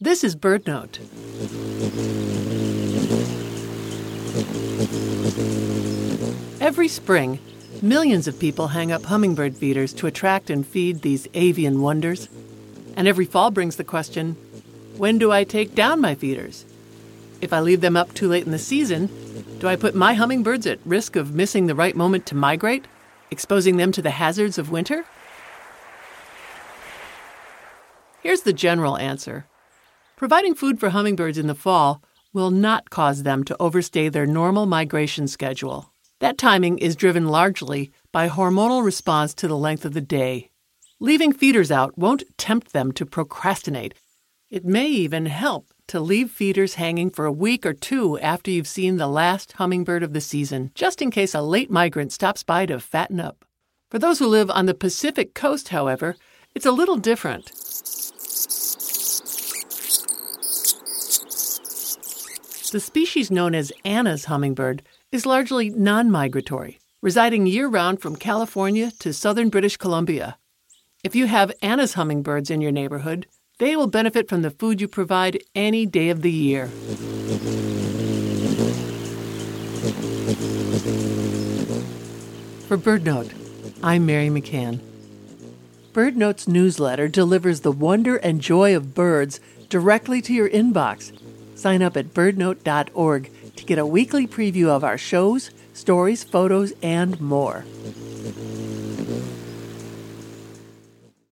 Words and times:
This 0.00 0.22
is 0.22 0.36
BirdNote. 0.36 1.00
Every 6.60 6.86
spring, 6.86 7.40
millions 7.82 8.28
of 8.28 8.38
people 8.38 8.68
hang 8.68 8.92
up 8.92 9.06
hummingbird 9.06 9.56
feeders 9.56 9.92
to 9.94 10.06
attract 10.06 10.50
and 10.50 10.64
feed 10.64 11.02
these 11.02 11.26
avian 11.34 11.82
wonders. 11.82 12.28
And 12.96 13.08
every 13.08 13.24
fall 13.24 13.50
brings 13.50 13.74
the 13.74 13.82
question 13.82 14.34
when 14.96 15.18
do 15.18 15.32
I 15.32 15.42
take 15.42 15.74
down 15.74 16.00
my 16.00 16.14
feeders? 16.14 16.64
If 17.40 17.52
I 17.52 17.58
leave 17.58 17.80
them 17.80 17.96
up 17.96 18.14
too 18.14 18.28
late 18.28 18.46
in 18.46 18.52
the 18.52 18.58
season, 18.60 19.10
do 19.58 19.66
I 19.66 19.74
put 19.74 19.96
my 19.96 20.14
hummingbirds 20.14 20.68
at 20.68 20.78
risk 20.84 21.16
of 21.16 21.34
missing 21.34 21.66
the 21.66 21.74
right 21.74 21.96
moment 21.96 22.24
to 22.26 22.36
migrate, 22.36 22.86
exposing 23.32 23.78
them 23.78 23.90
to 23.90 24.02
the 24.02 24.10
hazards 24.10 24.58
of 24.58 24.70
winter? 24.70 25.04
Here's 28.22 28.42
the 28.42 28.52
general 28.52 28.96
answer 28.96 29.46
Providing 30.18 30.56
food 30.56 30.80
for 30.80 30.90
hummingbirds 30.90 31.38
in 31.38 31.46
the 31.46 31.54
fall 31.54 32.02
will 32.32 32.50
not 32.50 32.90
cause 32.90 33.22
them 33.22 33.44
to 33.44 33.56
overstay 33.60 34.08
their 34.08 34.26
normal 34.26 34.66
migration 34.66 35.28
schedule. 35.28 35.92
That 36.18 36.36
timing 36.36 36.78
is 36.78 36.96
driven 36.96 37.28
largely 37.28 37.92
by 38.10 38.28
hormonal 38.28 38.84
response 38.84 39.32
to 39.34 39.46
the 39.46 39.56
length 39.56 39.84
of 39.84 39.94
the 39.94 40.00
day. 40.00 40.50
Leaving 40.98 41.32
feeders 41.32 41.70
out 41.70 41.96
won't 41.96 42.24
tempt 42.36 42.72
them 42.72 42.90
to 42.94 43.06
procrastinate. 43.06 43.94
It 44.50 44.64
may 44.64 44.88
even 44.88 45.26
help 45.26 45.68
to 45.86 46.00
leave 46.00 46.32
feeders 46.32 46.74
hanging 46.74 47.10
for 47.10 47.24
a 47.24 47.30
week 47.30 47.64
or 47.64 47.72
two 47.72 48.18
after 48.18 48.50
you've 48.50 48.66
seen 48.66 48.96
the 48.96 49.06
last 49.06 49.52
hummingbird 49.52 50.02
of 50.02 50.14
the 50.14 50.20
season, 50.20 50.72
just 50.74 51.00
in 51.00 51.12
case 51.12 51.32
a 51.32 51.42
late 51.42 51.70
migrant 51.70 52.10
stops 52.10 52.42
by 52.42 52.66
to 52.66 52.80
fatten 52.80 53.20
up. 53.20 53.44
For 53.88 54.00
those 54.00 54.18
who 54.18 54.26
live 54.26 54.50
on 54.50 54.66
the 54.66 54.74
Pacific 54.74 55.32
coast, 55.32 55.68
however, 55.68 56.16
it's 56.56 56.66
a 56.66 56.72
little 56.72 56.96
different. 56.96 57.52
The 62.70 62.80
species 62.80 63.30
known 63.30 63.54
as 63.54 63.72
Anna's 63.82 64.26
hummingbird 64.26 64.82
is 65.10 65.24
largely 65.24 65.70
non 65.70 66.10
migratory, 66.10 66.78
residing 67.00 67.46
year 67.46 67.66
round 67.66 68.02
from 68.02 68.14
California 68.14 68.90
to 68.98 69.14
southern 69.14 69.48
British 69.48 69.78
Columbia. 69.78 70.36
If 71.02 71.16
you 71.16 71.28
have 71.28 71.50
Anna's 71.62 71.94
hummingbirds 71.94 72.50
in 72.50 72.60
your 72.60 72.72
neighborhood, 72.72 73.26
they 73.58 73.74
will 73.74 73.86
benefit 73.86 74.28
from 74.28 74.42
the 74.42 74.50
food 74.50 74.82
you 74.82 74.88
provide 74.88 75.42
any 75.54 75.86
day 75.86 76.10
of 76.10 76.20
the 76.20 76.30
year. 76.30 76.66
For 82.66 82.76
BirdNote, 82.76 83.32
I'm 83.82 84.04
Mary 84.04 84.28
McCann. 84.28 84.80
BirdNote's 85.94 86.46
newsletter 86.46 87.08
delivers 87.08 87.60
the 87.60 87.72
wonder 87.72 88.16
and 88.16 88.42
joy 88.42 88.76
of 88.76 88.94
birds 88.94 89.40
directly 89.70 90.20
to 90.20 90.34
your 90.34 90.50
inbox 90.50 91.12
Sign 91.58 91.82
up 91.82 91.96
at 91.96 92.14
birdnote.org 92.14 93.30
to 93.56 93.64
get 93.64 93.80
a 93.80 93.84
weekly 93.84 94.28
preview 94.28 94.68
of 94.68 94.84
our 94.84 94.96
shows, 94.96 95.50
stories, 95.74 96.22
photos, 96.22 96.72
and 96.84 97.20
more. 97.20 97.64